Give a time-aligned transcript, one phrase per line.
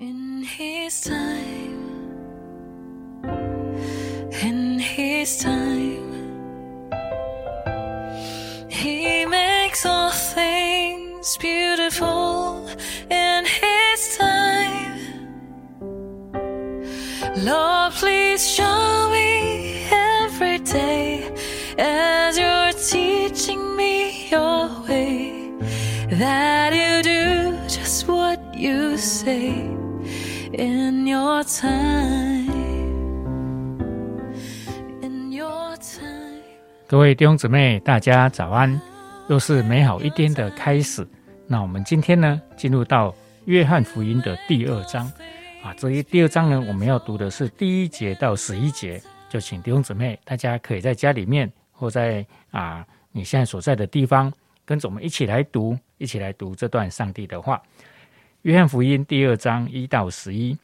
[0.00, 2.00] In His time,
[4.42, 6.40] in His time,
[8.70, 12.66] He makes all things beautiful.
[13.10, 15.00] In His time,
[17.36, 21.30] Lord, please show me every day
[21.76, 25.52] as you're teaching me your way
[26.08, 29.76] that you do just what you say
[30.52, 32.50] in your time.
[35.02, 36.42] In your time.
[36.86, 38.80] 各位弟兄姊妹，大家早安！
[39.28, 41.06] 又是美好一天的开始。
[41.46, 45.06] 那我们今天呢，进入到约翰福音的第二章
[45.62, 45.72] 啊。
[45.76, 49.00] 这一第二章呢，我们要读的是第一节到十一节。
[49.28, 54.32] 就请弟兄姊妹，大家可以在家里面或在啊你现在所在的地方，
[54.64, 57.62] 跟着我们一起来读，一起来读这段上帝的话。
[58.42, 60.56] 约翰福音第二章一到十一。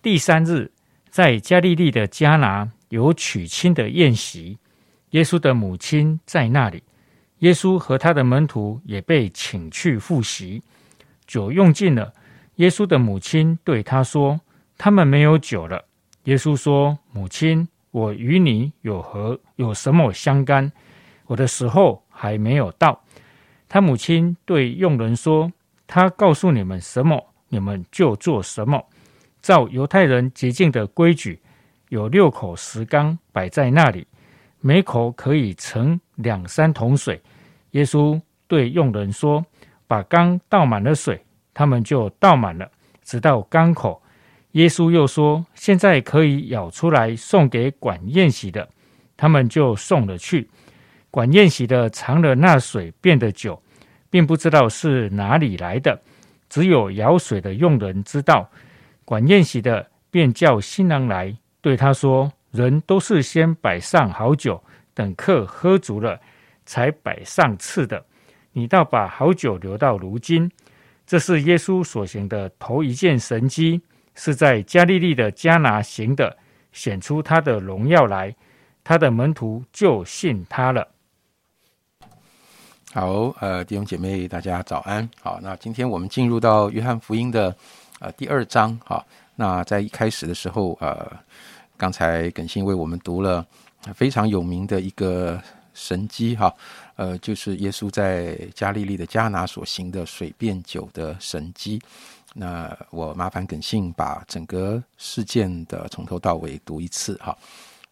[0.00, 0.70] 第三日，
[1.10, 4.56] 在加利利的迦拿有娶亲的宴席，
[5.10, 6.82] 耶稣的母亲在那里。
[7.40, 10.62] 耶稣和他的门徒也被请去赴席，
[11.26, 12.14] 酒用尽了。
[12.56, 14.40] 耶稣的母亲对他说
[14.78, 15.84] ：“他们没有酒了。”
[16.24, 20.72] 耶稣说：“母亲，我与你有何有什么相干？
[21.26, 23.04] 我的时候还没有到。”
[23.68, 25.52] 他母亲对佣人说
[25.94, 28.82] ：“他告诉你们什么，你们就做什么。
[29.42, 31.38] 照犹太人洁净的规矩，
[31.90, 34.06] 有六口石缸摆在那里，
[34.60, 37.20] 每口可以盛两三桶水。”
[37.72, 38.18] 耶稣
[38.48, 39.44] 对佣人说
[39.86, 42.70] ：“把缸倒满了水。”他们就倒满了，
[43.04, 44.02] 直到缸口。
[44.52, 48.66] 耶稣又说：“现在可以舀出来送给管宴席的。”
[49.14, 50.48] 他们就送了去。
[51.10, 53.62] 管宴席的尝了那水变的酒，
[54.12, 55.98] 并不知道是哪里来的，
[56.50, 58.50] 只有舀水的佣人知道。
[59.06, 64.62] 管宴席的便叫新郎来，对他说：“人都是先摆上好酒，
[64.92, 66.20] 等客喝足了。”
[66.64, 68.04] 才摆上次的，
[68.52, 70.50] 你倒把好酒留到如今。
[71.04, 73.80] 这是耶稣所行的头一件神迹，
[74.14, 76.36] 是在加利利的迦拿行的，
[76.70, 78.34] 显出他的荣耀来，
[78.84, 80.86] 他的门徒就信他了。
[82.92, 85.08] 好，呃，弟兄姐妹，大家早安。
[85.22, 87.56] 好，那今天我们进入到约翰福音的
[88.00, 88.78] 呃第二章。
[88.84, 89.02] 好，
[89.34, 91.10] 那在一开始的时候，呃，
[91.78, 93.46] 刚才耿信为我们读了
[93.94, 95.40] 非常有名的一个。
[95.74, 96.54] 神机哈，
[96.96, 101.80] 呃，就是耶稣在加利利的加拿所行的水变酒的神机。
[102.34, 107.34] 那我麻烦耿信把整个事件的从头到尾读一次哈。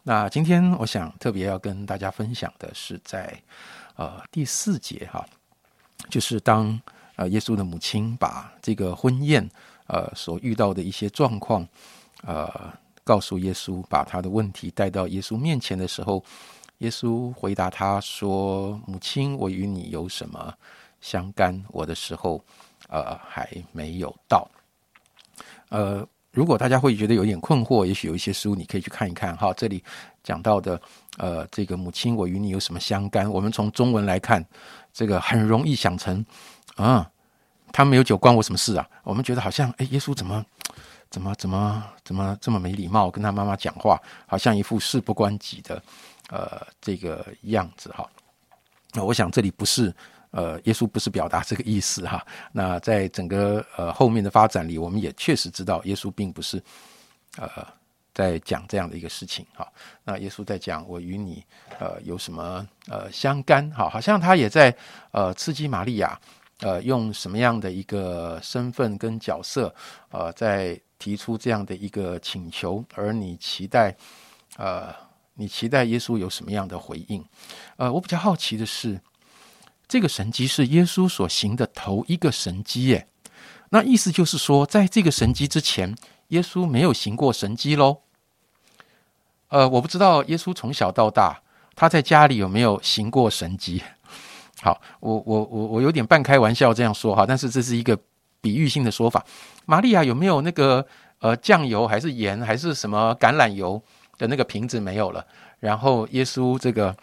[0.03, 3.41] 那今天我想特别要跟大家分享的是在
[3.97, 5.25] 呃第四节哈，
[6.09, 6.81] 就是当
[7.17, 9.49] 呃耶稣的母亲把这个婚宴
[9.87, 11.67] 呃所遇到的一些状况
[12.23, 12.73] 呃
[13.05, 16.25] 告诉耶稣，把他的问题带到耶稣面前的时候。
[16.79, 20.55] 耶稣回答他说：“母亲，我与你有什么
[21.03, 21.63] 相干？
[21.69, 22.43] 我的时候，
[22.89, 24.51] 呃，还没有到。
[25.69, 29.37] 呃，如果大家会觉得有点困惑，也许有一些书你可以去看一看。
[29.37, 29.83] 哈，这里
[30.23, 30.81] 讲到的，
[31.19, 33.31] 呃，这个母亲，我与你有什么相干？
[33.31, 34.45] 我们从中文来看，
[34.93, 36.25] 这个很容易想成，
[36.77, 37.11] 啊，
[37.73, 38.89] 他没有酒，关我什么事啊？
[39.03, 40.45] 我们觉得好像，哎，耶稣怎么，
[41.11, 45.83] 怎么，怎么，怎么这么没礼貌，跟他妈妈讲话，好像一副事不关己的。”
[46.33, 48.09] 呃，这个样子哈，
[48.93, 49.93] 那我想这里不是
[50.31, 52.25] 呃，耶稣不是表达这个意思哈。
[52.53, 56.63] 那在整个呃后面的发展里，我们也确实知道，耶稣并不是
[57.37, 57.49] 呃
[58.15, 59.67] 在讲这样的一个事情哈。
[60.05, 61.45] 那耶稣在讲我与你
[61.79, 64.75] 呃有什么呃相干哈，好像他也在
[65.13, 66.19] 呃刺激玛利亚
[66.61, 69.75] 呃用什么样的一个身份跟角色
[70.11, 73.97] 呃在提出这样的一个请求，而你期待
[74.57, 74.95] 呃。
[75.35, 77.25] 你期待耶稣有什么样的回应？
[77.77, 79.01] 呃，我比较好奇的是，
[79.91, 83.09] 这个神迹是耶稣所行的头一个神迹耶。
[83.71, 85.97] 那意思就是说，在这个神迹之前，
[86.29, 87.99] 耶稣没有行过神迹喽。
[89.49, 91.43] 呃，我不知道耶稣从小到大
[91.75, 93.83] 他在家里有没有行过神迹。
[94.63, 97.99] 好，我我我我有点半开玩笑这样说哈，但是这是一个
[98.41, 99.27] 比喻性的说法。
[99.67, 100.87] 玛利亚有没有那个
[101.19, 103.83] 呃酱油还是盐还是什么橄榄油？
[104.19, 105.27] 的那个瓶子没有了，
[105.61, 106.95] 然后耶稣这个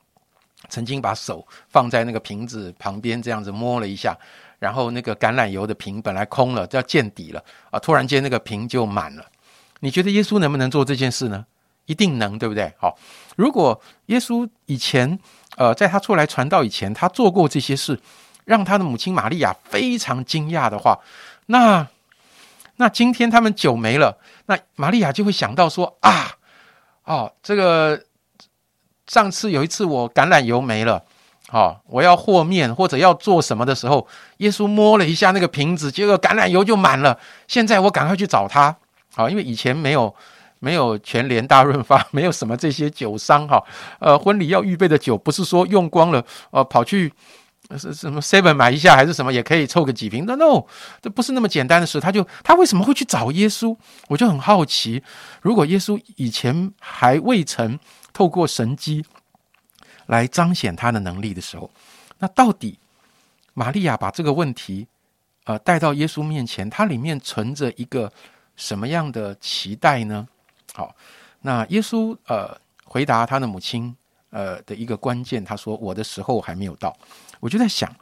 [0.69, 4.17] 曾经把手放在那个瓶子旁边，这样子摸了一下，
[4.59, 7.79] 然后那个橄榄油的瓶本来空了，要见底了啊！
[7.79, 9.25] 突然间那个瓶就满了。
[9.79, 11.45] 你觉得耶稣能不能做这件事呢？
[11.85, 12.73] 一定能，对不对？
[12.79, 12.97] 好，
[13.37, 15.17] 如果耶稣以前
[15.55, 17.97] 呃在他出来传道以前，他做过这些事，
[18.43, 20.99] 让他的母亲玛利亚非常惊讶的话，
[21.45, 21.87] 那
[22.75, 24.17] 那今天他们酒没了，
[24.47, 26.35] 那玛利亚就会想到说啊，
[27.05, 28.03] 哦，这个
[29.07, 31.01] 上次有一次我橄榄油没了，
[31.49, 34.07] 好，我要和面或者要做什么的时候，
[34.37, 37.17] 耶稣摸了一下那个瓶子，结果橄榄油就满了。
[37.47, 38.75] 现在我赶快去找他，
[39.15, 40.13] 好，因为以前没有
[40.59, 43.63] 没有全联大润发， 没有什么这些酒商哈，
[43.99, 47.11] 呃，婚礼要预备的酒不是说用光了，呃，跑去。
[47.77, 50.23] 是什么 seven 买一下还是什么也可以凑个几瓶？
[50.25, 50.63] 那 no，
[51.01, 51.99] 这不是那么简单的事。
[51.99, 53.75] 他就他为什么会去找耶稣？
[54.07, 55.03] 我就很好奇。
[55.41, 57.77] 如果耶稣以前还未曾
[58.17, 59.05] 透过神机
[60.07, 61.69] 来彰显他的能力的时候，
[62.17, 62.79] 那到底
[63.53, 64.87] 玛利亚把这个问题
[65.43, 68.11] 呃带到耶稣面前，它里面存着一个
[68.55, 70.27] 什么样的期待呢？
[70.73, 70.95] 好，
[71.41, 73.95] 那耶稣呃回答他的母亲
[74.31, 76.91] 呃的一个关键，他说：“我的时候还没有到。”
[77.39, 77.95] 我就在想，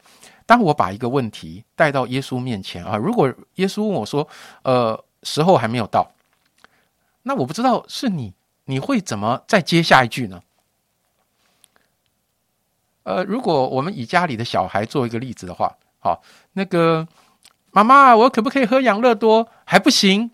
[0.45, 4.25] 当我把一个问题带到耶稣面前啊，如果耶稣问我说
[4.63, 6.09] ：“呃，时候还没有到。”
[7.27, 8.33] 那我不知道是你，
[8.65, 10.41] 你会怎么再接下一句呢？
[13.03, 16.23] 呃，如果我们以家里的小孩做一个例子的话，好，
[16.53, 17.07] 那个
[17.71, 19.47] 妈妈，我可不可以喝养乐多？
[19.63, 20.31] 还不行。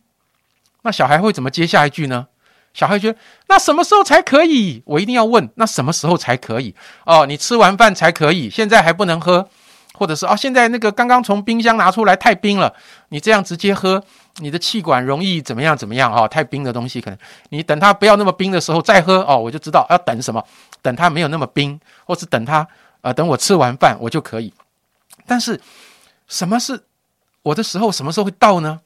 [0.83, 2.27] 那小孩会怎么接下一句呢？
[2.73, 4.81] 小孩觉得那什么时候才可以？
[4.85, 6.73] 我一定要问，那什么时候才可以？
[7.05, 9.49] 哦，你吃完饭才可以，现在还不能喝，
[9.93, 12.73] 或者是哦，现在那个刚刚从冰箱拿出来太冰了，
[13.09, 14.01] 你这样直接喝，
[14.37, 16.13] 你的气管容易怎么样怎么样？
[16.13, 17.19] 哦，太冰的东西可能
[17.49, 20.43] 你等它不要那么冰的时候再喝哦，我就知道要等什么，
[20.81, 22.67] 等它没有那么冰，或是等它
[23.01, 24.53] 呃等我吃完饭我就可以。
[25.27, 25.59] 但是
[26.27, 26.83] 什么是
[27.43, 27.91] 我的时候？
[27.91, 28.81] 什么时候会到呢？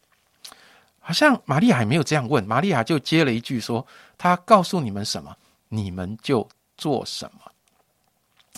[0.99, 3.85] 好像玛利亚也没有这样问，玛利亚就接了一句说
[4.17, 5.35] ：“他告诉你们什么，
[5.69, 7.51] 你们就做什么。”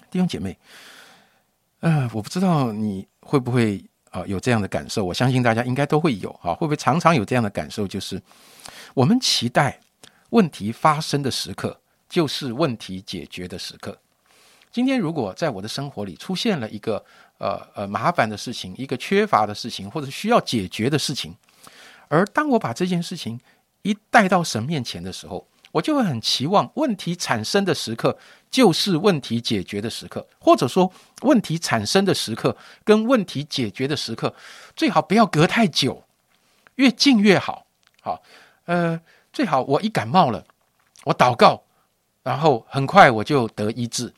[0.09, 0.57] 弟兄姐妹，
[1.81, 7.87] 呃，我不知道你会不会啊有这样的感受，我相信大家应该都会有啊，会不会常常有这样的感受？
[7.87, 8.21] 就是
[8.93, 9.79] 我们期待
[10.29, 13.97] 问题发生的时刻，就是问题解决的时刻。
[14.71, 17.03] 今天如果在我的生活里出现了一个
[17.39, 21.35] 呃呃麻烦的事情，一个缺乏的事情，或者是需要解决的事情。
[22.09, 23.39] 而当我把这件事情
[23.81, 28.17] 一带到神面前的时候，我就会很期望问题产生的时刻
[28.49, 30.91] 就是问题解决的时刻，或者说
[31.21, 34.33] 问题产生的时刻跟问题解决的时刻
[34.75, 36.03] 最好不要隔太久，
[36.75, 37.65] 越近越好。
[38.01, 38.21] 好，
[38.65, 38.99] 呃，
[39.33, 40.45] 最好我一感冒了，
[41.03, 41.63] 我祷告，
[42.23, 44.13] 然后很快我就得医治。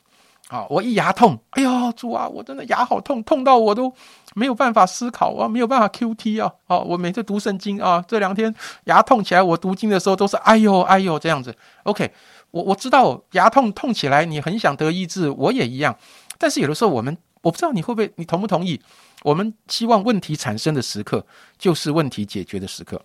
[0.52, 3.94] 好，我一牙痛，哎呦，主啊，我真的牙好痛，痛到我都
[4.34, 8.54] 没有办法思考啊，没有办法 Q T 啊，哦，我每次读圣经啊，这两天
[8.86, 11.56] 牙痛起来，我读经的时候都是哎呦哎呦这样子。
[11.84, 12.12] OK，
[12.50, 15.96] 我我知道牙痛痛起来，你很想得医治，我也一样。
[16.40, 18.82] 但是有的时候我们，我不知道你会不会，你同不同意？
[19.22, 21.24] 我们希望问题产生的时刻
[21.60, 23.00] 就是问题解决的时刻，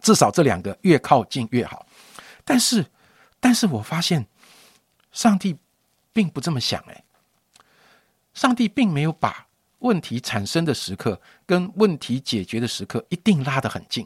[0.00, 1.84] 至少这两个越靠近越好。
[2.44, 2.86] 但是，
[3.40, 4.24] 但是我发现
[5.10, 5.56] 上帝。
[6.18, 7.04] 并不这么想哎，
[8.34, 9.46] 上帝并没有把
[9.78, 14.04] 问题产生的时刻跟问题解决的时刻一定拉得很近，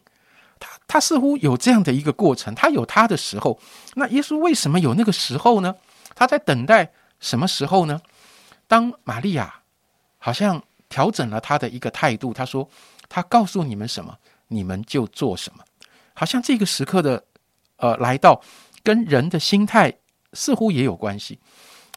[0.61, 3.59] 他他似乎有这样的一个过程，他有他的时候。
[3.94, 5.75] 那耶稣为什么有那个时候呢？
[6.14, 7.99] 他在等待什么时候呢？
[8.69, 9.62] 当玛利亚
[10.19, 12.69] 好像调整了他的一个态度，他说
[13.08, 14.15] ：“他告诉你们什么，
[14.48, 15.65] 你们就做什么。”
[16.13, 17.25] 好像这个时刻的
[17.77, 18.39] 呃来到，
[18.84, 19.91] 跟人的心态
[20.34, 21.39] 似乎也有关系。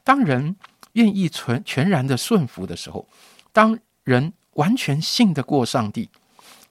[0.05, 0.55] 当人
[0.93, 3.09] 愿意全全然的顺服的时候，
[3.51, 6.03] 当人完全信得过上帝，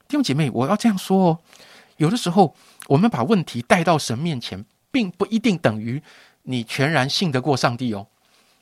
[0.07, 1.39] 弟兄姐妹，我要这样说哦。
[1.97, 2.55] 有的时候，
[2.87, 6.01] 我们把问题带到神面前，并不一定等于
[6.43, 8.07] 你全然信得过上帝哦。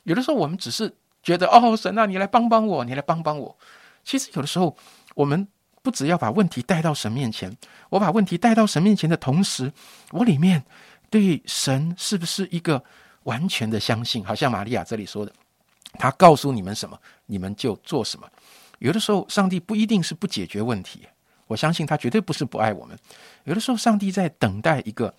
[0.02, 3.56] 有的时候，我们只是觉得哦，神啊，你来帮帮我，你来帮帮我。
[4.04, 4.76] 其实，有的时候，
[5.14, 5.46] 我们
[5.82, 7.56] 不只要把问题带到神面前，
[7.90, 9.72] 我把问题带到神面前的同时，
[10.10, 10.64] 我里面
[11.08, 12.82] 对神是不是一个？
[13.24, 15.32] 完全的相信，好像玛利亚这里说的，
[15.98, 18.26] 他告诉你们什么，你们就做什么。
[18.78, 21.06] 有的时候，上帝不一定是不解决问题，
[21.46, 22.98] 我相信他绝对不是不爱我们。
[23.44, 25.14] 有的时候，上帝在等待一个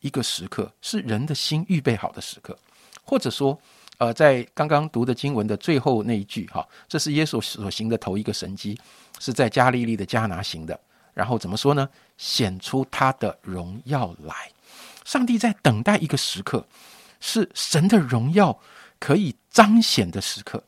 [0.00, 2.56] 一个时刻，是人的心预备好的时刻，
[3.02, 3.58] 或者说，
[3.98, 8.78] 呃，在刚刚读的经文的最后那一句，哈，这是耶稣所行的头一个神迹，
[9.18, 10.78] 是在加利利的加拿行的。
[11.12, 11.88] 然后怎么说呢？
[12.16, 14.34] 显出他的荣耀来。
[15.04, 16.66] 上帝在等待一个时刻。
[17.26, 18.56] 是神的荣耀
[19.00, 20.62] 可以彰显的时刻。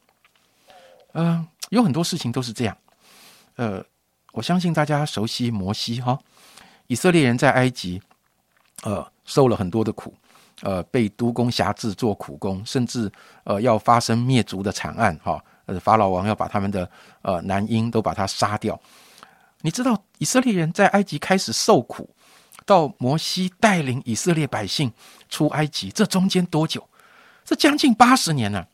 [1.13, 2.77] 嗯，有很多事情都是这样。
[3.55, 3.83] 呃，
[4.33, 6.19] 我相信大家熟悉摩西哈，
[6.89, 8.03] 以色列人在埃及，
[8.83, 10.13] 呃，受了很多的苦，
[10.63, 13.11] 呃，被督工辖制做苦工，甚至
[13.45, 15.43] 呃要发生灭族的惨案哈。
[15.67, 16.91] 呃，法老王要把他们的
[17.23, 18.79] 呃男婴都把他杀掉。
[19.61, 22.09] 你知道以色列人在埃及开始受苦，
[22.69, 24.93] 到摩西带领以色列百姓
[25.31, 26.87] 出埃及，这中间多久？
[27.43, 28.67] 这将近八十年呢。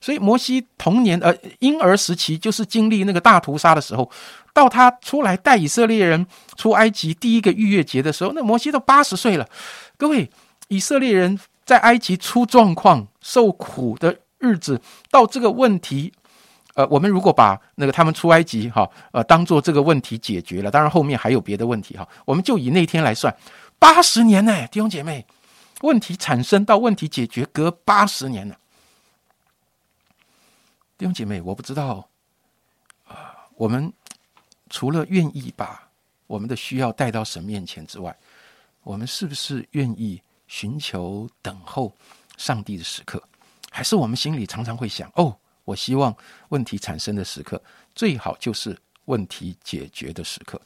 [0.00, 4.10] 所以摩西童年呃婴儿时期就是经历那个大屠杀的时候，
[4.54, 9.46] 到他出来带以色列人出埃及第一个逾越节的时候，那摩西都八十岁了。
[9.98, 10.30] 各位，
[10.68, 16.14] 以色列人在埃及出状况、受苦的日子，到这个问题，
[16.74, 23.34] 呃，我们如果把那个他们出埃及哈呃当做这个问题解决了，当然后面还有别的问题哈，我们就以那天来算，
[23.78, 25.26] 八十年呢，弟兄姐妹，
[25.80, 28.56] 问题产生到问题解决隔八十年了。
[30.96, 32.06] 弟兄姐妹，我不知道，
[33.08, 33.92] 啊，我们
[34.68, 35.88] 除了愿意把
[36.26, 38.16] 我们的需要带到神面前之外，
[38.82, 41.92] 我们是不是愿意寻求等候
[42.36, 43.22] 上帝的时刻？
[43.70, 46.14] 还是我们心里常常会想：哦，我希望
[46.48, 47.62] 问题产生的时刻
[47.94, 48.76] 最好就是
[49.06, 50.60] 问题解决的时刻。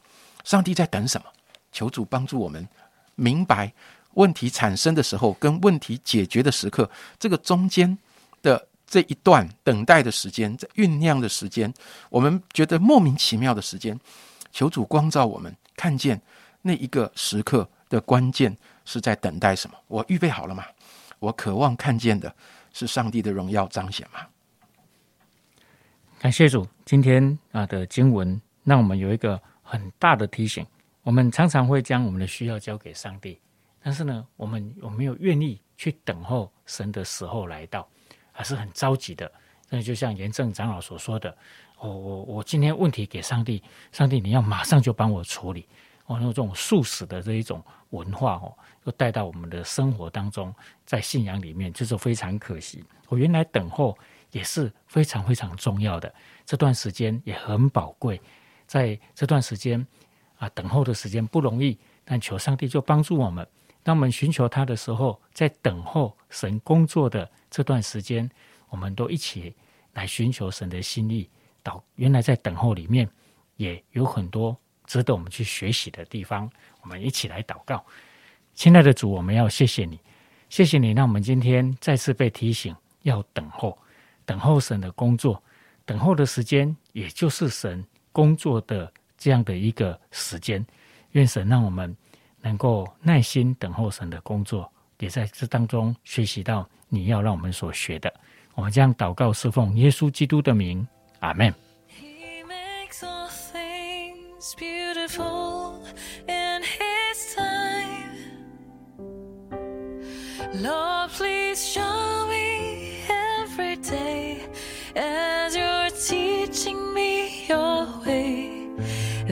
[0.44, 1.26] 上帝在等什么？
[1.72, 2.68] 求主帮助我们
[3.14, 3.72] 明白
[4.14, 7.98] 问题产生的时候跟问题解决的时刻这个中间
[8.42, 8.68] 的。
[8.86, 11.72] 这一段等待的时间，在酝酿的时间，
[12.10, 13.98] 我们觉得莫名其妙的时间，
[14.52, 16.20] 求主光照我们，看见
[16.62, 19.76] 那一个时刻的关键是在等待什么？
[19.88, 20.64] 我预备好了吗？
[21.18, 22.32] 我渴望看见的
[22.72, 24.20] 是上帝的荣耀彰显吗？
[26.24, 30.66] 感谢主，今天啊的经文让我们有一个很大的提醒。
[31.02, 33.38] 我们常常会将我们的需要交给上帝，
[33.82, 37.86] 但是呢，我们有没有愿意去等候神的时候来到？
[38.32, 39.30] 还是很着急的，
[39.68, 41.36] 那就像严正长老所说的，
[41.78, 43.62] 我我我今天问题给上帝，
[43.92, 45.68] 上帝你要马上就帮我处理。
[46.06, 50.54] 哦，那这种速死的这一种文化哦，又带到我们的生活当中，
[50.86, 52.82] 在信仰里面就是非常可惜。
[53.08, 53.96] 我原来等候
[54.34, 56.12] 也是非常非常重要的，
[56.44, 58.20] 这段时间也很宝贵，
[58.66, 59.86] 在这段时间
[60.38, 63.46] 啊，等候的时间不容易，但求上帝就帮助我们。
[63.84, 68.28] 当我们寻求他的时候，在等候神工作的这段时间，
[68.68, 69.54] 我们都一起
[69.92, 71.30] 来寻求神的心意。
[71.62, 73.08] 祷原来在等候里面
[73.56, 76.50] 也有很多值得我们去学习的地方。
[76.82, 77.84] 我们一起来祷告，
[78.52, 80.00] 亲爱的主，我们要谢谢你，
[80.48, 83.78] 谢谢你，让我们今天再次被提醒要等候，
[84.24, 85.42] 等候神的工作，
[85.84, 90.64] 等候的时间也就是神工作的这样的一个时间。
[91.12, 91.96] 愿神让我们。
[92.46, 98.12] 能够耐心等候神的工作，也在这当中学习到你要让我们所学的。
[98.54, 100.86] 我们将祷告侍奉耶稣基督的名，
[101.20, 101.50] 阿门。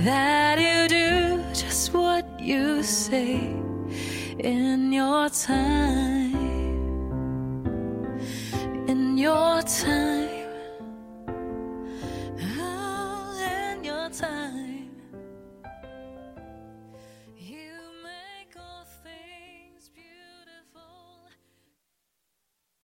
[0.04, 3.37] that you do just what you say
[4.38, 6.32] in your time.